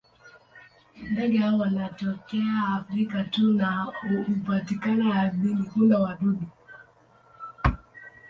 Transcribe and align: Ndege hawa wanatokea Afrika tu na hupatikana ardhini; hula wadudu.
Ndege 1.11 1.37
hawa 1.37 1.59
wanatokea 1.59 2.67
Afrika 2.77 3.23
tu 3.23 3.53
na 3.53 3.71
hupatikana 4.27 5.15
ardhini; 5.21 5.61
hula 5.73 5.99
wadudu. 5.99 6.47